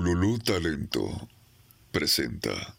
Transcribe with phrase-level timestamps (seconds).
[0.00, 1.28] Ululú Talento
[1.92, 2.74] presenta.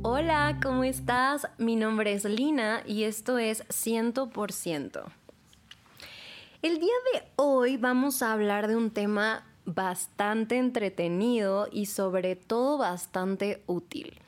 [0.00, 1.46] Hola, ¿cómo estás?
[1.58, 5.23] Mi nombre es Lina y esto es 100%.
[6.64, 12.78] El día de hoy vamos a hablar de un tema bastante entretenido y sobre todo
[12.78, 14.18] bastante útil.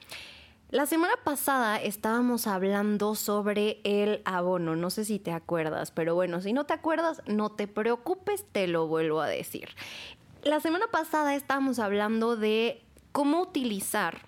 [0.69, 6.43] La semana pasada estábamos hablando sobre el abono, no sé si te acuerdas, pero bueno,
[6.43, 9.71] si no te acuerdas, no te preocupes, te lo vuelvo a decir.
[10.43, 14.27] La semana pasada estábamos hablando de cómo utilizar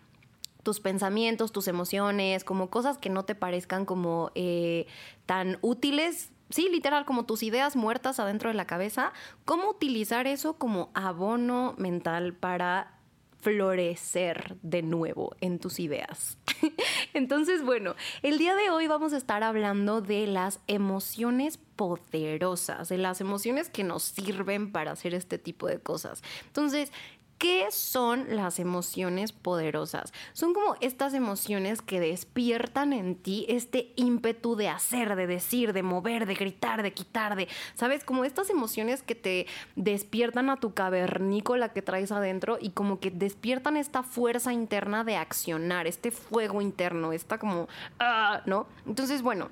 [0.63, 4.87] tus pensamientos, tus emociones, como cosas que no te parezcan como eh,
[5.27, 6.31] tan útiles.
[6.51, 9.13] Sí, literal, como tus ideas muertas adentro de la cabeza,
[9.45, 12.99] cómo utilizar eso como abono mental para
[13.41, 16.39] florecer de nuevo en tus ideas.
[17.15, 22.99] Entonces, bueno, el día de hoy vamos a estar hablando de las emociones poderosas, de
[22.99, 26.23] las emociones que nos sirven para hacer este tipo de cosas.
[26.47, 26.91] Entonces,
[27.39, 30.13] ¿Qué son las emociones poderosas?
[30.33, 35.85] Son como estas emociones que despiertan en ti este ímpetu de hacer, de decir, de
[35.85, 38.03] mover, de gritar, de quitar, de, ¿sabes?
[38.03, 43.13] Como estas emociones que te despiertan a tu cavernícola que traes adentro y como que
[43.13, 47.69] despiertan esta fuerza interna de accionar, este fuego interno, esta como,
[48.01, 48.67] ah, ¿no?
[48.85, 49.49] Entonces, bueno.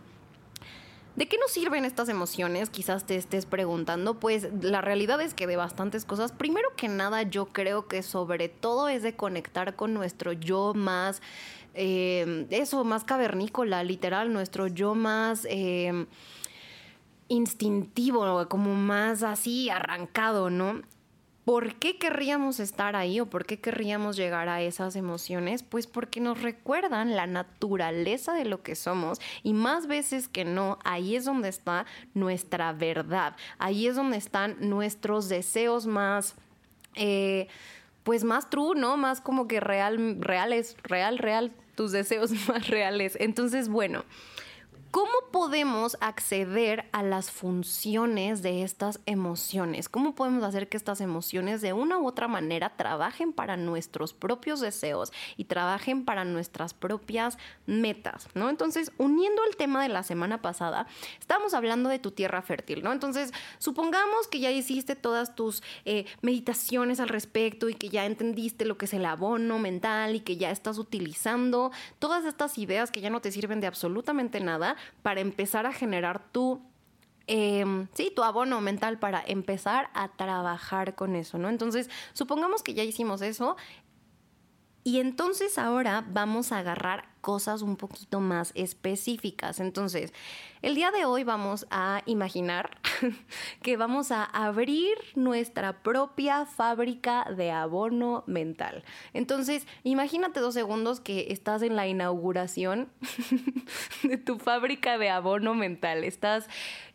[1.16, 2.68] ¿De qué nos sirven estas emociones?
[2.68, 4.20] Quizás te estés preguntando.
[4.20, 6.32] Pues la realidad es que de bastantes cosas.
[6.32, 11.22] Primero que nada, yo creo que sobre todo es de conectar con nuestro yo más,
[11.74, 15.46] eh, eso, más cavernícola, literal, nuestro yo más...
[15.50, 16.06] Eh,
[17.28, 20.82] instintivo, como más así arrancado, ¿no?
[21.46, 25.62] ¿Por qué querríamos estar ahí o por qué querríamos llegar a esas emociones?
[25.62, 30.80] Pues porque nos recuerdan la naturaleza de lo que somos y más veces que no,
[30.82, 36.34] ahí es donde está nuestra verdad, ahí es donde están nuestros deseos más...
[36.96, 37.46] Eh,
[38.02, 38.96] pues más true, ¿no?
[38.96, 43.16] Más como que real, reales, real, real, tus deseos más reales.
[43.20, 44.04] Entonces, bueno,
[44.90, 49.88] ¿Cómo podemos acceder a las funciones de estas emociones?
[49.88, 54.60] ¿Cómo podemos hacer que estas emociones de una u otra manera trabajen para nuestros propios
[54.60, 57.36] deseos y trabajen para nuestras propias
[57.66, 58.48] metas, ¿no?
[58.48, 60.86] Entonces, uniendo el tema de la semana pasada,
[61.20, 62.92] estamos hablando de tu tierra fértil, ¿no?
[62.92, 68.64] Entonces, supongamos que ya hiciste todas tus eh, meditaciones al respecto y que ya entendiste
[68.64, 73.00] lo que es el abono mental y que ya estás utilizando todas estas ideas que
[73.00, 76.60] ya no te sirven de absolutamente nada para empezar a generar tu
[77.26, 81.48] em, sí, tu abono mental para empezar a trabajar con eso, ¿no?
[81.48, 83.56] Entonces, supongamos que ya hicimos eso
[84.86, 89.58] y entonces ahora vamos a agarrar cosas un poquito más específicas.
[89.58, 90.12] Entonces,
[90.62, 92.78] el día de hoy vamos a imaginar
[93.62, 98.84] que vamos a abrir nuestra propia fábrica de abono mental.
[99.12, 102.88] Entonces, imagínate dos segundos que estás en la inauguración
[104.04, 106.04] de tu fábrica de abono mental.
[106.04, 106.46] Estás,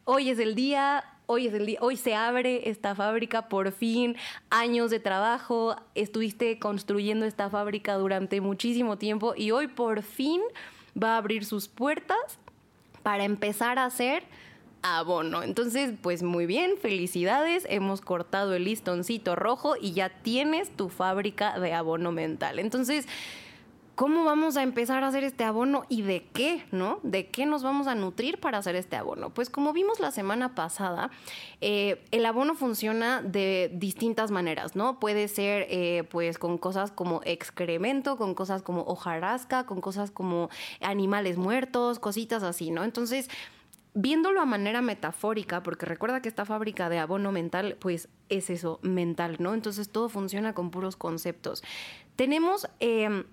[0.06, 4.16] hoy es el día, hoy se abre esta fábrica, por fin,
[4.50, 10.42] años de trabajo, estuviste construyendo esta fábrica durante muchísimo tiempo y hoy por fin
[11.02, 12.18] va a abrir sus puertas
[13.04, 14.24] para empezar a hacer
[14.82, 15.44] abono.
[15.44, 21.60] Entonces, pues muy bien, felicidades, hemos cortado el listoncito rojo y ya tienes tu fábrica
[21.60, 22.60] de abono mental.
[22.60, 23.08] Entonces,
[24.02, 27.00] ¿Cómo vamos a empezar a hacer este abono y de qué, no?
[27.04, 29.30] ¿De qué nos vamos a nutrir para hacer este abono?
[29.30, 31.12] Pues como vimos la semana pasada,
[31.62, 35.00] eh, el abono funciona de distintas maneras, ¿no?
[35.00, 40.50] Puede ser eh, pues con cosas como excremento, con cosas como hojarasca, con cosas como
[40.80, 42.84] animales muertos, cositas así, ¿no?
[42.84, 43.30] Entonces,
[43.94, 48.80] viéndolo a manera metafórica, porque recuerda que esta fábrica de abono mental, pues es eso,
[48.82, 49.54] mental, ¿no?
[49.54, 51.64] Entonces todo funciona con puros conceptos.
[52.16, 52.68] Tenemos...
[52.80, 53.26] Em,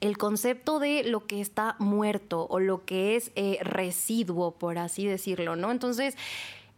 [0.00, 5.06] el concepto de lo que está muerto o lo que es eh, residuo, por así
[5.06, 5.70] decirlo, ¿no?
[5.70, 6.16] Entonces,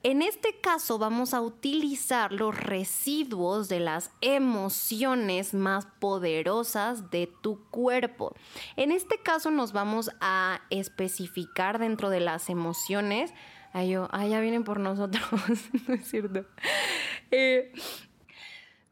[0.02, 7.62] en este caso vamos a utilizar los residuos de las emociones más poderosas de tu
[7.68, 8.34] cuerpo.
[8.76, 13.34] En este caso nos vamos a especificar dentro de las emociones.
[13.74, 15.22] Ay, yo, ya vienen por nosotros,
[15.86, 16.46] no es cierto.
[17.30, 17.70] Eh,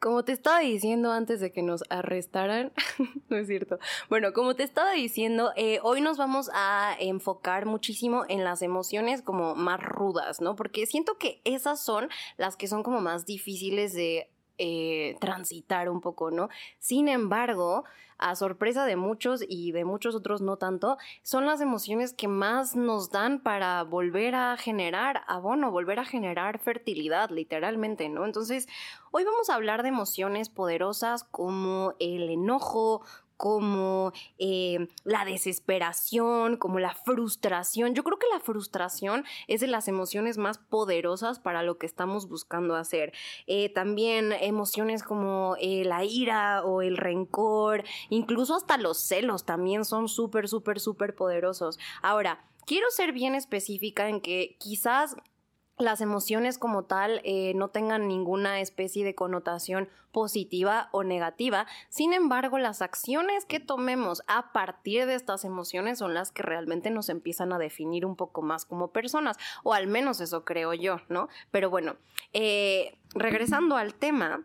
[0.01, 2.73] Como te estaba diciendo antes de que nos arrestaran,
[3.29, 3.79] no es cierto.
[4.09, 9.23] Bueno, como te estaba diciendo, eh, hoy nos vamos a enfocar muchísimo en las emociones
[9.23, 10.55] como más rudas, ¿no?
[10.55, 16.01] Porque siento que esas son las que son como más difíciles de eh, transitar un
[16.01, 16.49] poco, ¿no?
[16.79, 17.85] Sin embargo,
[18.19, 22.77] a sorpresa de muchos y de muchos otros no tanto, son las emociones que más
[22.77, 28.25] nos dan para volver a generar abono, volver a generar fertilidad, literalmente, ¿no?
[28.25, 28.69] Entonces,
[29.11, 33.03] hoy vamos a hablar de emociones poderosas como el enojo,
[33.39, 37.95] como eh, la desesperación, como la frustración.
[37.95, 42.29] Yo creo que la frustración es de las emociones más poderosas para lo que estamos
[42.29, 43.13] buscando hacer.
[43.47, 49.85] Eh, también emociones como eh, la ira o el rencor, incluso hasta los celos también
[49.85, 51.79] son súper, súper, súper poderosos.
[52.03, 55.15] Ahora, quiero ser bien específica en que quizás
[55.79, 61.67] las emociones como tal eh, no tengan ninguna especie de connotación positiva o negativa.
[61.89, 66.91] Sin embargo, las acciones que tomemos a partir de estas emociones son las que realmente
[66.91, 71.01] nos empiezan a definir un poco más como personas, o al menos eso creo yo,
[71.09, 71.29] ¿no?
[71.51, 71.97] Pero bueno,
[72.33, 74.45] eh, regresando al tema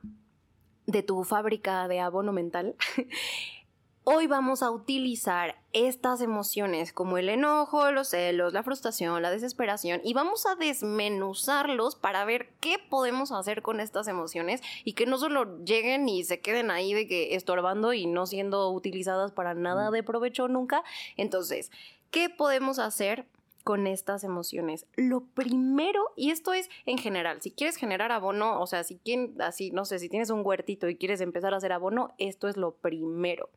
[0.85, 2.75] de tu fábrica de abono mental.
[4.05, 10.01] Hoy vamos a utilizar estas emociones como el enojo, los celos, la frustración, la desesperación
[10.03, 15.17] y vamos a desmenuzarlos para ver qué podemos hacer con estas emociones y que no
[15.17, 19.89] solo lleguen y se queden ahí de que estorbando y no siendo utilizadas para nada
[19.89, 20.83] de provecho nunca.
[21.15, 21.71] Entonces,
[22.11, 23.25] ¿qué podemos hacer
[23.63, 24.85] con estas emociones.
[24.97, 29.41] Lo primero, y esto es en general, si quieres generar abono, o sea, si quien,
[29.41, 32.57] así, no sé, si tienes un huertito y quieres empezar a hacer abono, esto es
[32.57, 33.49] lo primero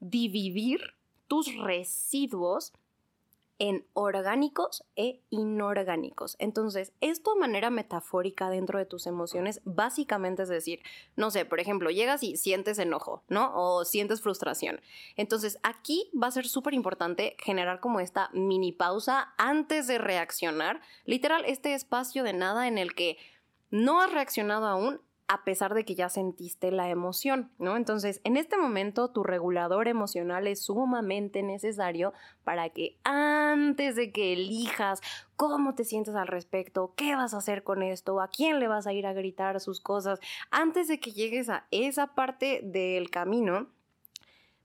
[0.00, 0.94] dividir
[1.28, 2.72] tus residuos
[3.58, 6.36] en orgánicos e inorgánicos.
[6.38, 10.80] Entonces, esto de manera metafórica dentro de tus emociones, básicamente es decir,
[11.16, 13.52] no sé, por ejemplo, llegas y sientes enojo, ¿no?
[13.54, 14.80] O sientes frustración.
[15.16, 20.80] Entonces, aquí va a ser súper importante generar como esta mini pausa antes de reaccionar.
[21.04, 23.18] Literal, este espacio de nada en el que
[23.70, 27.76] no has reaccionado aún, a pesar de que ya sentiste la emoción, ¿no?
[27.76, 32.12] Entonces, en este momento tu regulador emocional es sumamente necesario
[32.44, 35.00] para que antes de que elijas
[35.36, 38.86] cómo te sientes al respecto, qué vas a hacer con esto, a quién le vas
[38.86, 43.68] a ir a gritar sus cosas, antes de que llegues a esa parte del camino,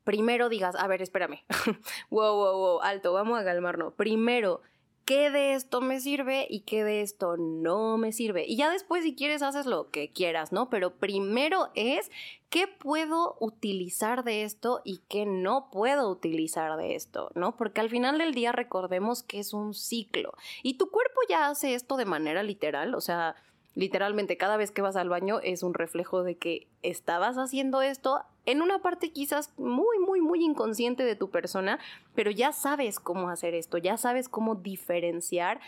[0.04, 1.44] primero digas, a ver, espérame,
[2.10, 3.94] wow, wow, wow, alto, vamos a calmarnos.
[3.94, 4.62] Primero,
[5.10, 8.46] qué de esto me sirve y qué de esto no me sirve.
[8.46, 10.70] Y ya después, si quieres, haces lo que quieras, ¿no?
[10.70, 12.12] Pero primero es
[12.52, 17.58] qué puedo utilizar de esto y qué no puedo utilizar de esto, ¿no?
[17.58, 21.74] Porque al final del día recordemos que es un ciclo y tu cuerpo ya hace
[21.74, 23.36] esto de manera literal, o sea,
[23.74, 28.22] literalmente cada vez que vas al baño es un reflejo de que estabas haciendo esto
[28.52, 31.80] en una parte quizás muy, muy, muy inconsciente de tu persona,
[32.16, 35.60] pero ya sabes cómo hacer esto, ya sabes cómo diferenciar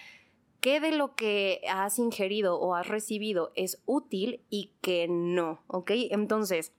[0.61, 5.91] qué de lo que has ingerido o has recibido es útil y qué no, ¿ok?
[6.11, 6.71] Entonces,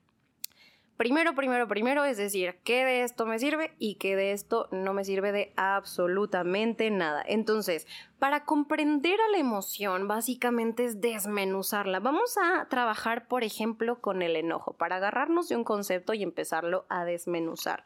[0.97, 4.95] primero, primero, primero, es decir, qué de esto me sirve y qué de esto no
[4.95, 7.23] me sirve de absolutamente nada.
[7.27, 7.87] Entonces,
[8.19, 12.01] para comprender a la emoción, básicamente es desmenuzarla.
[12.01, 16.87] Vamos a trabajar, por ejemplo, con el enojo, para agarrarnos de un concepto y empezarlo
[16.89, 17.85] a desmenuzar.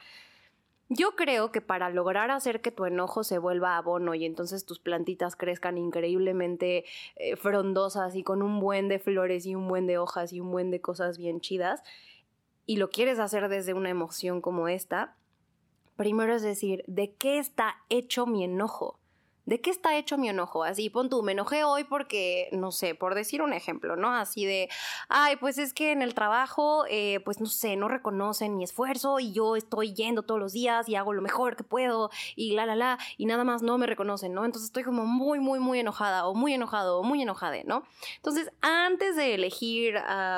[0.89, 4.79] Yo creo que para lograr hacer que tu enojo se vuelva abono y entonces tus
[4.79, 6.85] plantitas crezcan increíblemente
[7.17, 10.53] eh, frondosas y con un buen de flores y un buen de hojas y un
[10.53, 11.83] buen de cosas bien chidas,
[12.67, 15.17] y lo quieres hacer desde una emoción como esta,
[15.97, 18.99] primero es decir, ¿de qué está hecho mi enojo?
[19.47, 20.65] ¿De qué está hecho mi enojo?
[20.65, 24.13] Así, pon tú, me enojé hoy porque, no sé, por decir un ejemplo, ¿no?
[24.13, 24.69] Así de,
[25.09, 29.21] ay, pues es que en el trabajo, eh, pues no sé, no reconocen mi esfuerzo
[29.21, 32.67] y yo estoy yendo todos los días y hago lo mejor que puedo y la,
[32.67, 34.45] la, la, y nada más no me reconocen, ¿no?
[34.45, 37.85] Entonces estoy como muy, muy, muy enojada o muy enojado o muy enojada, ¿no?
[38.17, 39.95] Entonces, antes de elegir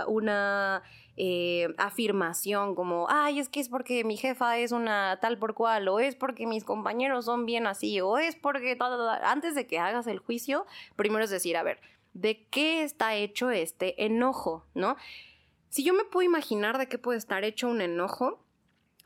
[0.07, 0.83] una
[1.21, 5.89] eh, afirmación como, ay, es que es porque mi jefa es una tal por cual,
[5.89, 8.79] o es porque mis compañeros son bien así, o es porque...
[9.25, 11.81] Antes de que hagas el juicio, primero es decir, a ver,
[12.15, 14.65] ¿de qué está hecho este enojo?
[14.75, 14.97] ¿No?
[15.71, 18.39] Si yo me puedo imaginar de qué puede estar hecho un enojo,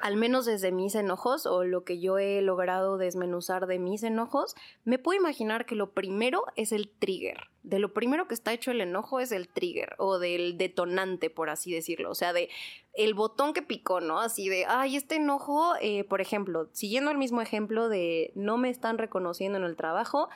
[0.03, 4.57] al menos desde mis enojos o lo que yo he logrado desmenuzar de mis enojos,
[4.85, 7.49] me puedo imaginar que lo primero es el trigger.
[7.63, 11.51] De lo primero que está hecho el enojo es el trigger o del detonante, por
[11.51, 12.11] así decirlo.
[12.11, 12.51] O sea, de
[12.95, 14.19] el botón que picó, ¿no?
[14.19, 18.71] Así de, ay, este enojo, eh, por ejemplo, siguiendo el mismo ejemplo de no me
[18.71, 20.29] están reconociendo en el trabajo,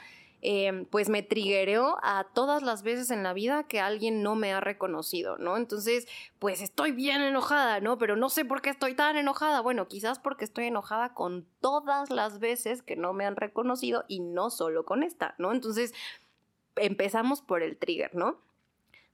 [0.48, 4.52] eh, pues me trigueó a todas las veces en la vida que alguien no me
[4.52, 5.56] ha reconocido, ¿no?
[5.56, 6.06] Entonces,
[6.38, 7.98] pues estoy bien enojada, ¿no?
[7.98, 9.60] Pero no sé por qué estoy tan enojada.
[9.60, 14.20] Bueno, quizás porque estoy enojada con todas las veces que no me han reconocido y
[14.20, 15.50] no solo con esta, ¿no?
[15.50, 15.92] Entonces,
[16.76, 18.38] empezamos por el trigger, ¿no?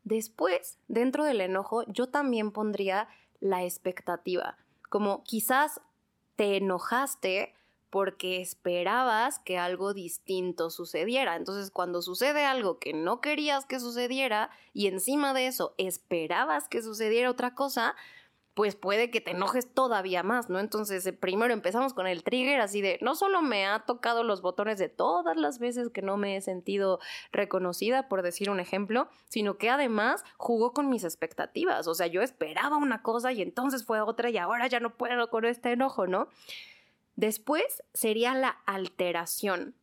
[0.05, 3.09] Después, dentro del enojo, yo también pondría
[3.41, 4.59] la expectativa,
[4.91, 5.81] como quizás
[6.37, 7.55] te enojaste
[7.93, 11.37] porque esperabas que algo distinto sucediera.
[11.37, 16.81] Entonces, cuando sucede algo que no querías que sucediera y encima de eso esperabas que
[16.81, 17.95] sucediera otra cosa,
[18.55, 20.59] pues puede que te enojes todavía más, ¿no?
[20.59, 24.41] Entonces, eh, primero empezamos con el trigger así de, no solo me ha tocado los
[24.41, 26.99] botones de todas las veces que no me he sentido
[27.31, 32.23] reconocida, por decir un ejemplo, sino que además jugó con mis expectativas, o sea, yo
[32.23, 36.07] esperaba una cosa y entonces fue otra y ahora ya no puedo con este enojo,
[36.07, 36.29] ¿no?
[37.17, 39.75] Después sería la alteración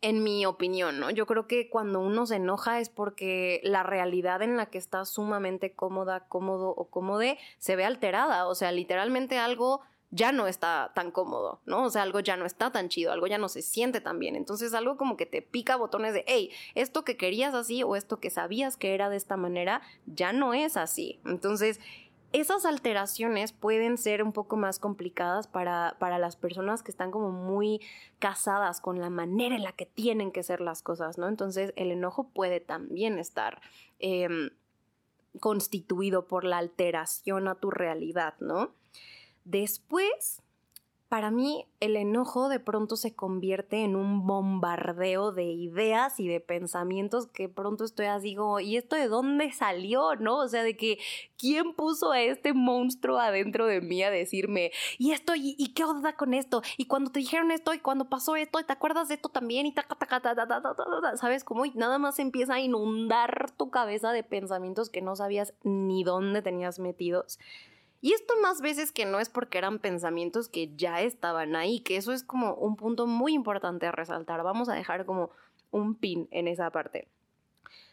[0.00, 1.10] en mi opinión, ¿no?
[1.10, 5.06] Yo creo que cuando uno se enoja es porque la realidad en la que está
[5.06, 9.80] sumamente cómoda, cómodo o cómode se ve alterada, o sea, literalmente algo
[10.14, 11.84] ya no está tan cómodo, ¿no?
[11.84, 14.36] O sea, algo ya no está tan chido, algo ya no se siente tan bien.
[14.36, 18.20] Entonces, algo como que te pica botones de, hey, esto que querías así o esto
[18.20, 21.18] que sabías que era de esta manera, ya no es así.
[21.24, 21.80] Entonces,
[22.34, 27.30] esas alteraciones pueden ser un poco más complicadas para, para, las personas que están como
[27.30, 27.80] muy
[28.18, 31.28] casadas con la manera en la que tienen que ser las cosas, ¿no?
[31.28, 33.62] Entonces el enojo puede también estar
[34.00, 34.50] em,
[35.38, 38.74] constituido por la alteración a tu realidad, ¿no?
[39.44, 40.42] Después
[41.08, 46.40] para mí el enojo de pronto se convierte en un bombardeo de ideas y de
[46.40, 50.16] pensamientos que pronto estoy así como, ¿y esto de dónde salió?
[50.16, 50.38] ¿No?
[50.38, 50.98] O sea, de que
[51.38, 55.34] quién puso a este monstruo adentro de mí a decirme, ¿y esto?
[55.36, 56.62] ¿Y, qué onda con esto?
[56.78, 59.66] Y cuando te dijeron esto, y cuando pasó esto, ¿y te acuerdas de esto también?
[59.66, 61.64] Y ta, ta, ta, ta, ta, ta, ta, ¿sabes cómo?
[61.64, 66.42] Y nada más empieza a inundar tu cabeza de pensamientos que no sabías ni dónde
[66.42, 67.38] tenías metidos.
[68.04, 71.96] Y esto más veces que no es porque eran pensamientos que ya estaban ahí, que
[71.96, 74.42] eso es como un punto muy importante a resaltar.
[74.42, 75.30] Vamos a dejar como
[75.70, 77.08] un pin en esa parte.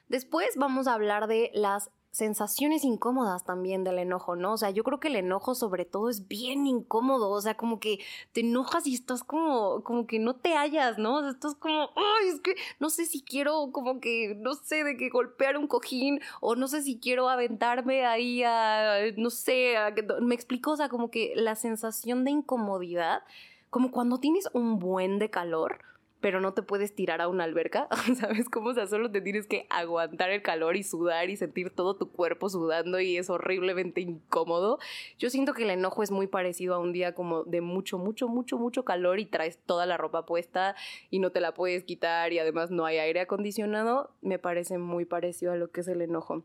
[0.10, 4.53] Después vamos a hablar de las sensaciones incómodas también del enojo, ¿no?
[4.53, 7.80] O sea, yo creo que el enojo sobre todo es bien incómodo, o sea, como
[7.80, 8.00] que
[8.34, 11.15] te enojas y estás como, como que no te hallas, ¿no?
[11.15, 14.84] O sea, estás como, ay, es que no sé si quiero como que, no sé,
[14.84, 19.75] de que golpear un cojín o no sé si quiero aventarme ahí a, no sé,
[20.22, 23.24] me explico, o sea, como que la sensación de incomodidad,
[23.70, 25.80] como cuando tienes un buen de calor,
[26.21, 27.87] pero no te puedes tirar a una alberca,
[28.19, 28.69] ¿sabes cómo?
[28.69, 32.11] O sea, solo te tienes que aguantar el calor y sudar y sentir todo tu
[32.11, 34.79] cuerpo sudando y es horriblemente incómodo.
[35.17, 38.27] Yo siento que el enojo es muy parecido a un día como de mucho, mucho,
[38.27, 40.75] mucho, mucho calor y traes toda la ropa puesta
[41.09, 44.11] y no te la puedes quitar y además no hay aire acondicionado.
[44.21, 46.43] Me parece muy parecido a lo que es el enojo.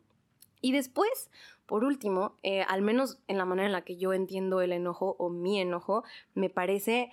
[0.63, 1.31] Y después,
[1.67, 5.17] por último, eh, al menos en la manera en la que yo entiendo el enojo
[5.19, 6.03] o mi enojo,
[6.35, 7.11] me parece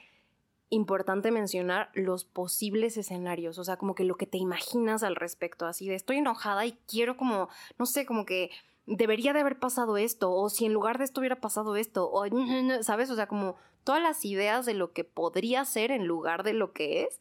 [0.73, 5.65] importante mencionar los posibles escenarios, o sea, como que lo que te imaginas al respecto,
[5.65, 8.51] así de estoy enojada y quiero como, no sé, como que
[8.85, 12.25] debería de haber pasado esto, o si en lugar de esto hubiera pasado esto, o,
[12.83, 13.09] ¿sabes?
[13.09, 16.73] O sea, como todas las ideas de lo que podría ser en lugar de lo
[16.73, 17.19] que es.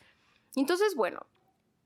[0.55, 1.27] Entonces, bueno,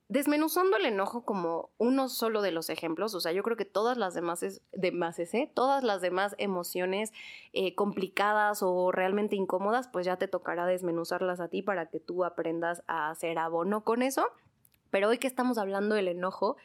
[0.09, 3.99] Desmenuzando el enojo como uno solo de los ejemplos, o sea, yo creo que todas
[3.99, 7.13] las demás, demás ese, todas las demás emociones
[7.53, 12.25] eh, complicadas o realmente incómodas, pues ya te tocará desmenuzarlas a ti para que tú
[12.25, 14.29] aprendas a hacer abono con eso.
[14.91, 16.57] Pero hoy que estamos hablando del enojo,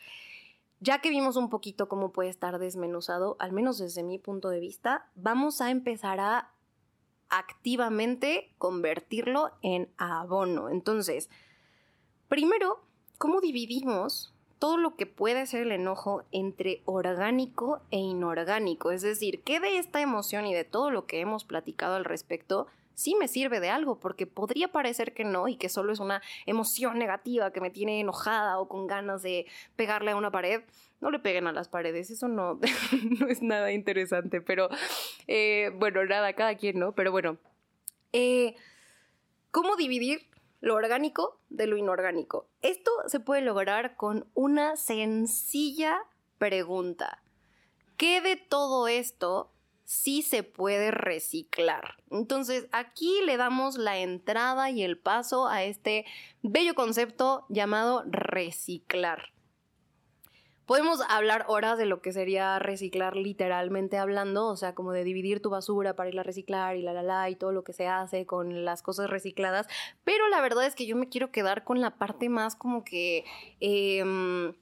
[0.79, 4.59] ya que vimos un poquito cómo puede estar desmenuzado, al menos desde mi punto de
[4.59, 6.51] vista, vamos a empezar a
[7.29, 10.69] activamente convertirlo en abono.
[10.69, 11.27] Entonces,
[12.27, 12.90] primero
[13.21, 18.91] cómo dividimos todo lo que puede ser el enojo entre orgánico e inorgánico.
[18.91, 22.65] Es decir, ¿qué de esta emoción y de todo lo que hemos platicado al respecto
[22.95, 23.99] sí me sirve de algo?
[23.99, 27.99] Porque podría parecer que no y que solo es una emoción negativa que me tiene
[27.99, 30.63] enojada o con ganas de pegarle a una pared.
[30.99, 32.59] No le peguen a las paredes, eso no,
[33.19, 34.67] no es nada interesante, pero
[35.27, 36.93] eh, bueno, nada, cada quien, ¿no?
[36.93, 37.37] Pero bueno,
[38.13, 38.55] eh,
[39.51, 40.30] ¿cómo dividir
[40.61, 42.47] lo orgánico de lo inorgánico.
[42.61, 45.99] Esto se puede lograr con una sencilla
[46.37, 47.21] pregunta.
[47.97, 49.51] ¿Qué de todo esto
[49.83, 51.95] sí se puede reciclar?
[52.09, 56.05] Entonces aquí le damos la entrada y el paso a este
[56.41, 59.33] bello concepto llamado reciclar.
[60.71, 65.41] Podemos hablar horas de lo que sería reciclar literalmente hablando, o sea, como de dividir
[65.41, 67.87] tu basura para ir a reciclar y la la la y todo lo que se
[67.87, 69.67] hace con las cosas recicladas,
[70.05, 73.25] pero la verdad es que yo me quiero quedar con la parte más como que
[73.59, 74.53] em,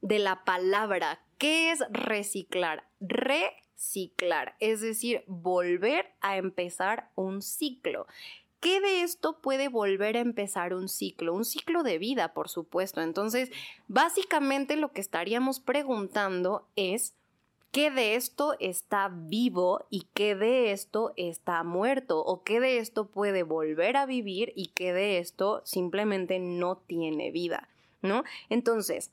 [0.00, 1.24] de la palabra.
[1.38, 2.84] ¿Qué es reciclar?
[3.00, 8.06] Reciclar, es decir, volver a empezar un ciclo.
[8.60, 11.32] ¿Qué de esto puede volver a empezar un ciclo?
[11.32, 13.00] Un ciclo de vida, por supuesto.
[13.00, 13.50] Entonces,
[13.86, 17.14] básicamente lo que estaríamos preguntando es,
[17.70, 22.18] ¿qué de esto está vivo y qué de esto está muerto?
[22.24, 27.30] ¿O qué de esto puede volver a vivir y qué de esto simplemente no tiene
[27.30, 27.68] vida?
[28.02, 28.24] ¿No?
[28.48, 29.12] Entonces,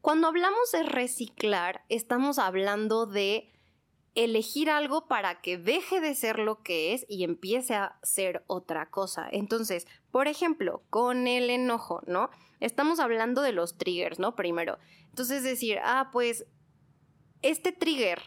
[0.00, 3.52] cuando hablamos de reciclar, estamos hablando de
[4.14, 8.90] elegir algo para que deje de ser lo que es y empiece a ser otra
[8.90, 9.26] cosa.
[9.30, 12.30] Entonces, por ejemplo, con el enojo, ¿no?
[12.60, 14.36] Estamos hablando de los triggers, ¿no?
[14.36, 14.78] Primero.
[15.08, 16.46] Entonces, decir, ah, pues,
[17.40, 18.22] este trigger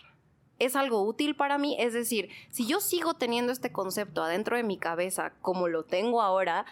[0.58, 4.63] es algo útil para mí, es decir, si yo sigo teniendo este concepto adentro de
[4.63, 6.65] mi cabeza como lo tengo ahora,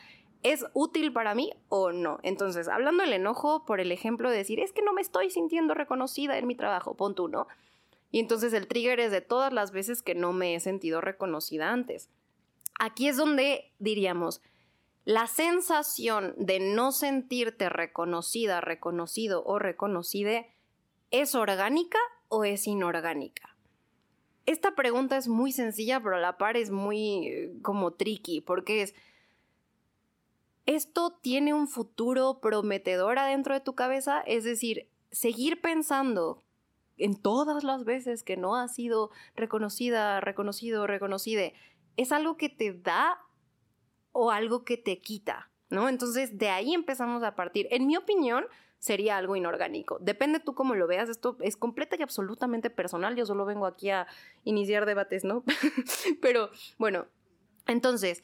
[0.44, 2.20] ¿Es útil para mí o no?
[2.22, 5.74] Entonces, hablando del enojo, por el ejemplo de decir, es que no me estoy sintiendo
[5.74, 7.48] reconocida en mi trabajo, pon tú, ¿no?
[8.14, 11.72] Y entonces el trigger es de todas las veces que no me he sentido reconocida
[11.72, 12.12] antes.
[12.80, 14.40] Aquí es donde diríamos,
[15.04, 20.54] la sensación de no sentirte reconocida, reconocido o reconocide,
[21.10, 23.58] ¿es orgánica o es inorgánica?
[24.46, 28.94] Esta pregunta es muy sencilla, pero a la par es muy como tricky, porque es,
[30.68, 34.22] ¿esto tiene un futuro prometedor adentro de tu cabeza?
[34.22, 36.44] Es decir, seguir pensando
[36.98, 41.54] en todas las veces que no ha sido reconocida, reconocido, reconocide,
[41.98, 43.20] es algo que te da
[44.12, 45.90] o algo que te quita, ¿no?
[45.90, 47.68] Entonces, de ahí empezamos a partir.
[47.72, 48.46] En mi opinión,
[48.84, 49.98] sería algo inorgánico.
[50.02, 53.90] Depende tú cómo lo veas, esto es completa y absolutamente personal, yo solo vengo aquí
[53.90, 54.08] a
[54.44, 55.46] iniciar debates, ¿no?
[56.22, 57.08] Pero bueno,
[57.66, 58.24] entonces,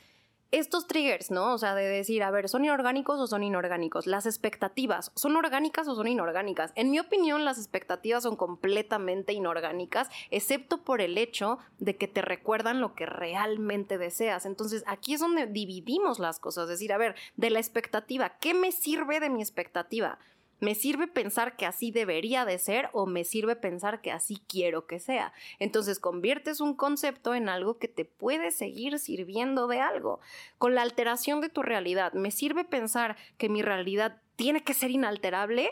[0.52, 1.54] estos triggers, ¿no?
[1.54, 4.08] O sea, de decir, a ver, ¿son inorgánicos o son inorgánicos?
[4.08, 6.72] Las expectativas, ¿son orgánicas o son inorgánicas?
[6.76, 12.22] En mi opinión, las expectativas son completamente inorgánicas, excepto por el hecho de que te
[12.22, 14.46] recuerdan lo que realmente deseas.
[14.46, 18.54] Entonces, aquí es donde dividimos las cosas, es decir, a ver, de la expectativa, ¿qué
[18.54, 20.20] me sirve de mi expectativa?
[20.60, 24.88] ¿Me sirve pensar que así debería de ser o me sirve pensar que así quiero
[24.88, 25.32] que sea?
[25.58, 30.20] Entonces conviertes un concepto en algo que te puede seguir sirviendo de algo.
[30.58, 34.92] Con la alteración de tu realidad, ¿me sirve pensar que mi realidad tiene que ser
[34.92, 35.72] inalterable?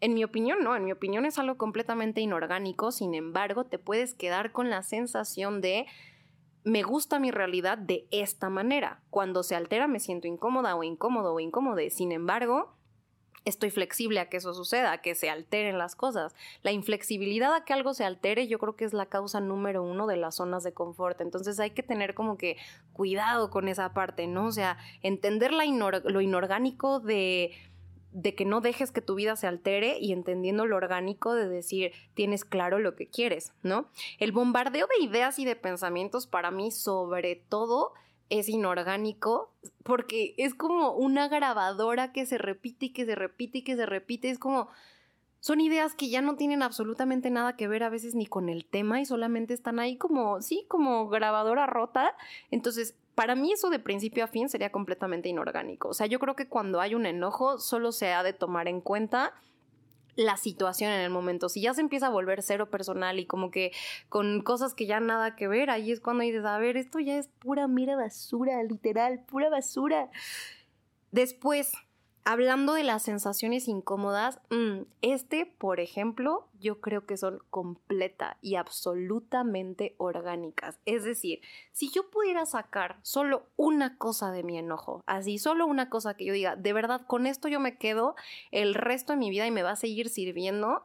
[0.00, 4.14] En mi opinión, no, en mi opinión es algo completamente inorgánico, sin embargo, te puedes
[4.14, 5.86] quedar con la sensación de
[6.64, 9.02] me gusta mi realidad de esta manera.
[9.10, 11.78] Cuando se altera me siento incómoda o incómodo o incómodo.
[11.90, 12.74] Sin embargo,
[13.44, 16.34] estoy flexible a que eso suceda, a que se alteren las cosas.
[16.62, 20.06] La inflexibilidad a que algo se altere yo creo que es la causa número uno
[20.06, 21.20] de las zonas de confort.
[21.20, 22.56] Entonces hay que tener como que
[22.92, 24.46] cuidado con esa parte, ¿no?
[24.46, 27.52] O sea, entender lo inorgánico de
[28.14, 31.92] de que no dejes que tu vida se altere y entendiendo lo orgánico de decir
[32.14, 33.88] tienes claro lo que quieres, ¿no?
[34.18, 37.92] El bombardeo de ideas y de pensamientos para mí sobre todo
[38.30, 39.50] es inorgánico
[39.82, 43.86] porque es como una grabadora que se repite y que se repite y que se
[43.86, 44.30] repite.
[44.30, 44.68] Es como,
[45.40, 48.64] son ideas que ya no tienen absolutamente nada que ver a veces ni con el
[48.64, 52.16] tema y solamente están ahí como, sí, como grabadora rota.
[52.50, 55.88] Entonces, para mí eso de principio a fin sería completamente inorgánico.
[55.88, 58.80] O sea, yo creo que cuando hay un enojo solo se ha de tomar en
[58.80, 59.34] cuenta
[60.16, 61.48] la situación en el momento.
[61.48, 63.72] Si ya se empieza a volver cero personal y como que
[64.08, 67.18] con cosas que ya nada que ver, ahí es cuando dices, a ver, esto ya
[67.18, 70.10] es pura mira basura, literal, pura basura.
[71.10, 71.72] Después,
[72.26, 78.54] Hablando de las sensaciones incómodas, mm, este, por ejemplo, yo creo que son completa y
[78.54, 80.78] absolutamente orgánicas.
[80.86, 85.90] Es decir, si yo pudiera sacar solo una cosa de mi enojo, así, solo una
[85.90, 88.16] cosa que yo diga, de verdad, con esto yo me quedo
[88.52, 90.82] el resto de mi vida y me va a seguir sirviendo,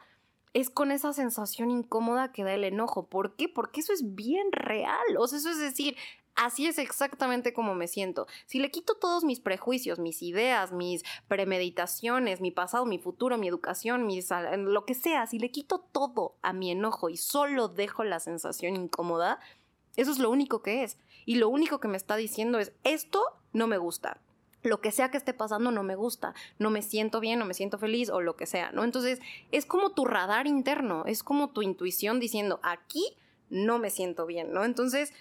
[0.53, 3.07] es con esa sensación incómoda que da el enojo.
[3.07, 3.47] ¿Por qué?
[3.47, 5.15] Porque eso es bien real.
[5.17, 5.95] O sea, eso es decir,
[6.41, 8.25] Así es exactamente como me siento.
[8.45, 13.49] Si le quito todos mis prejuicios, mis ideas, mis premeditaciones, mi pasado, mi futuro, mi
[13.49, 14.07] educación,
[14.63, 18.77] lo que sea, si le quito todo a mi enojo y solo dejo la sensación
[18.77, 19.41] incómoda,
[19.97, 20.97] eso es lo único que es.
[21.25, 23.21] Y lo único que me está diciendo es, esto
[23.51, 24.21] no me gusta.
[24.63, 27.53] Lo que sea que esté pasando no me gusta, no me siento bien, no me
[27.53, 28.85] siento feliz o lo que sea, ¿no?
[28.85, 29.19] Entonces
[29.51, 33.17] es como tu radar interno, es como tu intuición diciendo, aquí
[33.49, 34.63] no me siento bien, ¿no?
[34.63, 35.11] Entonces,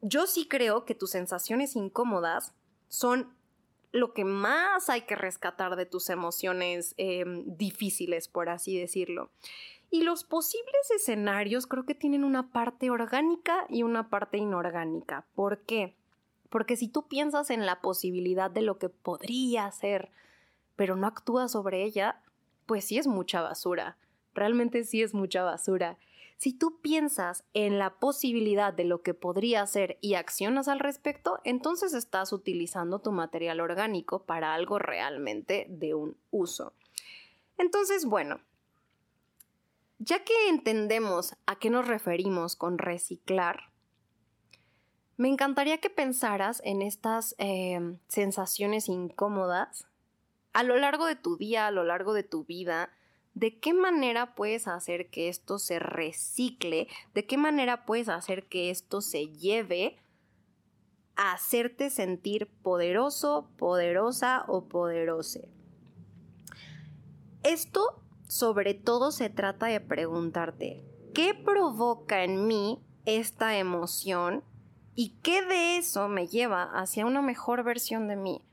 [0.00, 2.54] yo sí creo que tus sensaciones incómodas
[2.88, 3.34] son
[3.92, 9.30] lo que más hay que rescatar de tus emociones em, difíciles, por así decirlo.
[9.90, 15.26] Y los posibles escenarios creo que tienen una parte orgánica y una parte inorgánica.
[15.34, 15.96] ¿Por qué?
[16.50, 20.10] Porque si tú piensas en la posibilidad de lo que podría ser,
[20.76, 22.20] pero no actúas sobre ella,
[22.66, 23.96] pues sí es mucha basura.
[24.34, 25.98] Realmente sí es mucha basura.
[26.38, 31.40] Si tú piensas en la posibilidad de lo que podría ser y accionas al respecto,
[31.42, 36.74] entonces estás utilizando tu material orgánico para algo realmente de un uso.
[37.56, 38.40] Entonces, bueno,
[39.98, 43.72] ya que entendemos a qué nos referimos con reciclar,
[45.16, 49.88] me encantaría que pensaras en estas eh, sensaciones incómodas
[50.52, 52.92] a lo largo de tu día, a lo largo de tu vida,
[53.38, 58.70] de qué manera puedes hacer que esto se recicle, de qué manera puedes hacer que
[58.70, 59.96] esto se lleve
[61.14, 65.48] a hacerte sentir poderoso, poderosa o poderose.
[67.44, 74.42] Esto sobre todo se trata de preguntarte, ¿qué provoca en mí esta emoción
[74.96, 78.47] y qué de eso me lleva hacia una mejor versión de mí?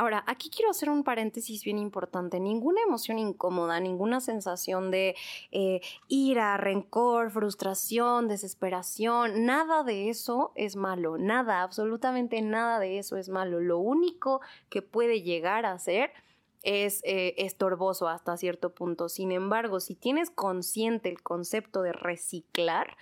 [0.00, 2.40] Ahora, aquí quiero hacer un paréntesis bien importante.
[2.40, 5.14] Ninguna emoción incómoda, ninguna sensación de
[5.52, 11.18] eh, ira, rencor, frustración, desesperación, nada de eso es malo.
[11.18, 13.60] Nada, absolutamente nada de eso es malo.
[13.60, 16.12] Lo único que puede llegar a ser
[16.62, 19.10] es eh, estorboso hasta cierto punto.
[19.10, 22.96] Sin embargo, si tienes consciente el concepto de reciclar,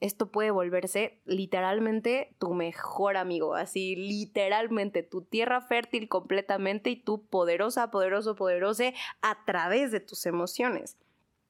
[0.00, 7.26] esto puede volverse literalmente tu mejor amigo, así literalmente tu tierra fértil completamente y tu
[7.26, 10.96] poderosa, poderoso, poderose a través de tus emociones.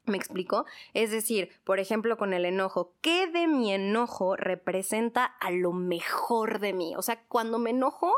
[0.07, 0.65] ¿Me explico?
[0.95, 6.61] Es decir, por ejemplo, con el enojo, ¿qué de mi enojo representa a lo mejor
[6.61, 6.95] de mí?
[6.97, 8.15] O sea, cuando me enojo,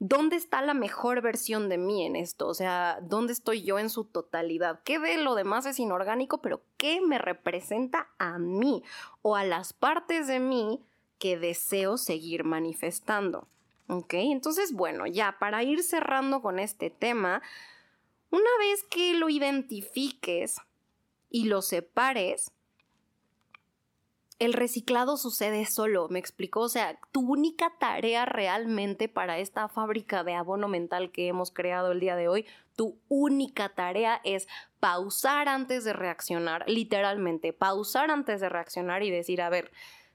[0.00, 2.48] ¿dónde está la mejor versión de mí en esto?
[2.48, 4.80] O sea, ¿dónde estoy yo en su totalidad?
[4.82, 8.82] ¿Qué de lo demás es inorgánico, pero qué me representa a mí
[9.22, 10.82] o a las partes de mí
[11.18, 13.46] que deseo seguir manifestando?
[13.88, 14.14] ¿Ok?
[14.14, 17.42] Entonces, bueno, ya para ir cerrando con este tema,
[18.30, 20.56] una vez que lo identifiques
[21.28, 22.52] y lo separes,
[24.40, 26.60] el reciclado sucede solo, me explicó.
[26.60, 31.92] O sea, tu única tarea realmente para esta fábrica de abono mental que hemos creado
[31.92, 34.48] el día de hoy, tu única tarea es
[34.80, 39.70] pausar antes de reaccionar, literalmente, pausar antes de reaccionar y decir, a ver,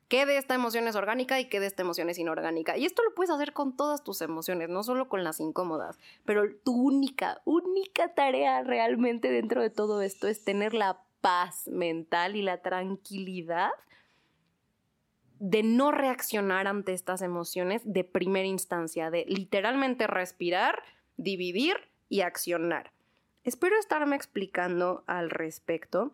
[0.08, 2.78] qué de esta emoción es orgánica y qué de esta emoción es inorgánica.
[2.78, 6.46] Y esto lo puedes hacer con todas tus emociones, no solo con las incómodas, pero
[6.64, 12.42] tu única, única tarea realmente dentro de todo esto es tener la paz mental y
[12.42, 13.70] la tranquilidad
[15.40, 20.84] de no reaccionar ante estas emociones de primera instancia, de literalmente respirar,
[21.18, 21.76] dividir
[22.10, 22.92] y accionar.
[23.44, 26.14] Espero estarme explicando al respecto.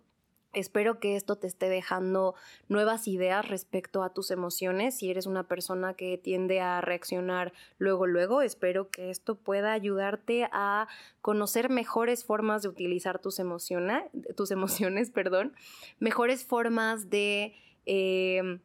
[0.54, 2.36] Espero que esto te esté dejando
[2.68, 4.98] nuevas ideas respecto a tus emociones.
[4.98, 10.50] Si eres una persona que tiende a reaccionar luego, luego, espero que esto pueda ayudarte
[10.52, 10.90] a
[11.22, 14.04] conocer mejores formas de utilizar tus, emociones,
[14.36, 15.56] tus emociones, perdón,
[16.00, 17.54] mejores formas de
[17.86, 18.60] eh,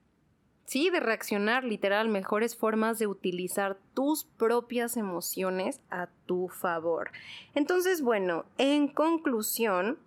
[0.66, 7.10] sí, de reaccionar, literal, mejores formas de utilizar tus propias emociones a tu favor.
[7.54, 9.98] Entonces, bueno, en conclusión,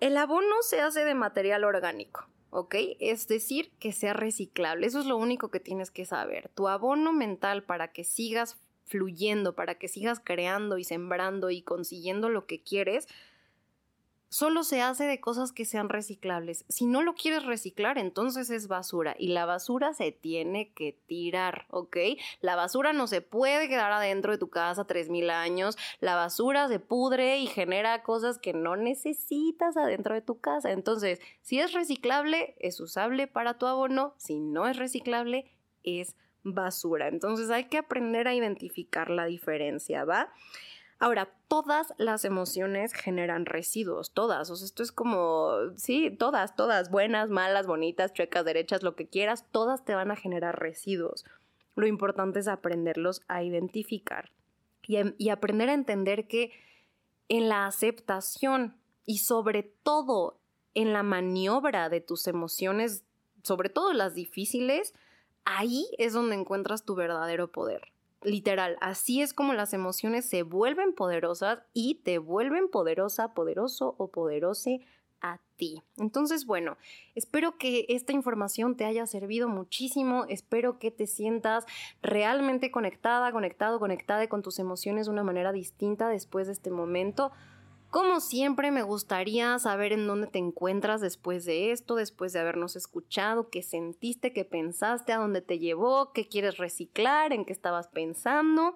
[0.00, 2.26] el abono se hace de material orgánico.
[2.50, 2.74] ¿ok?
[3.00, 4.86] Es decir, que sea reciclable.
[4.86, 6.50] Eso es lo único que tienes que saber.
[6.54, 12.30] Tu abono mental para que sigas fluyendo, para que sigas creando y sembrando y consiguiendo
[12.30, 13.08] lo que quieres,
[14.28, 16.64] solo se hace de cosas que sean reciclables.
[16.68, 21.66] Si no lo quieres reciclar, entonces es basura y la basura se tiene que tirar,
[21.70, 21.96] ¿ok?
[22.40, 26.80] La basura no se puede quedar adentro de tu casa 3.000 años, la basura se
[26.80, 30.72] pudre y genera cosas que no necesitas adentro de tu casa.
[30.72, 35.50] Entonces, si es reciclable, es usable para tu abono, si no es reciclable,
[35.82, 37.08] es basura.
[37.08, 40.32] Entonces hay que aprender a identificar la diferencia, ¿va?
[40.98, 44.50] Ahora, todas las emociones generan residuos, todas.
[44.50, 49.06] O sea, esto es como, sí, todas, todas, buenas, malas, bonitas, chuecas, derechas, lo que
[49.06, 51.24] quieras, todas te van a generar residuos.
[51.74, 54.30] Lo importante es aprenderlos a identificar
[54.86, 56.52] y, y aprender a entender que
[57.28, 60.38] en la aceptación y sobre todo
[60.74, 63.04] en la maniobra de tus emociones,
[63.42, 64.94] sobre todo las difíciles,
[65.44, 67.92] ahí es donde encuentras tu verdadero poder.
[68.22, 74.10] Literal, así es como las emociones se vuelven poderosas y te vuelven poderosa, poderoso o
[74.10, 74.80] poderose
[75.20, 75.82] a ti.
[75.96, 76.76] Entonces, bueno,
[77.14, 81.64] espero que esta información te haya servido muchísimo, espero que te sientas
[82.02, 87.32] realmente conectada, conectado, conectada con tus emociones de una manera distinta después de este momento.
[87.90, 92.76] Como siempre, me gustaría saber en dónde te encuentras después de esto, después de habernos
[92.76, 97.88] escuchado, qué sentiste, qué pensaste, a dónde te llevó, qué quieres reciclar, en qué estabas
[97.88, 98.74] pensando.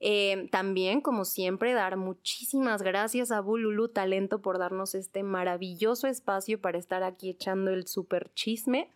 [0.00, 6.60] Eh, también, como siempre, dar muchísimas gracias a Bululu Talento por darnos este maravilloso espacio
[6.60, 8.90] para estar aquí echando el super chisme.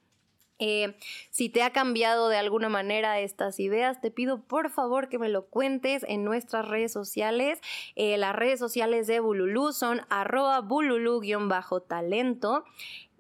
[0.61, 0.95] Eh,
[1.31, 5.31] si te ha cambiado de alguna manera estas ideas, te pido por favor que me
[5.31, 7.59] lo cuentes en nuestras redes sociales.
[7.97, 12.65] Eh, las redes sociales de Bululú son arroba bululú-talento.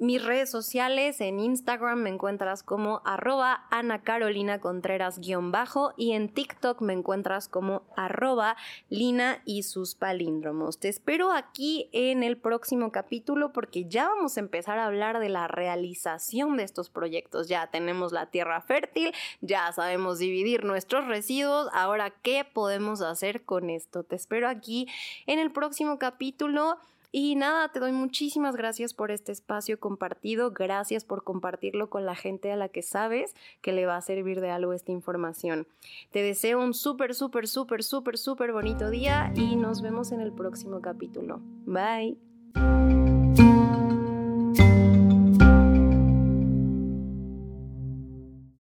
[0.00, 6.30] Mis redes sociales en Instagram me encuentras como arroba Ana Carolina Contreras bajo y en
[6.30, 8.56] TikTok me encuentras como arroba
[8.88, 10.78] Lina y sus palíndromos.
[10.78, 15.28] Te espero aquí en el próximo capítulo porque ya vamos a empezar a hablar de
[15.28, 17.48] la realización de estos proyectos.
[17.48, 23.68] Ya tenemos la tierra fértil, ya sabemos dividir nuestros residuos, ahora qué podemos hacer con
[23.68, 24.02] esto.
[24.02, 24.88] Te espero aquí
[25.26, 26.78] en el próximo capítulo.
[27.12, 32.14] Y nada, te doy muchísimas gracias por este espacio compartido, gracias por compartirlo con la
[32.14, 35.66] gente a la que sabes que le va a servir de algo esta información.
[36.12, 40.32] Te deseo un súper, súper, súper, súper, súper bonito día y nos vemos en el
[40.32, 41.40] próximo capítulo.
[41.66, 42.29] Bye.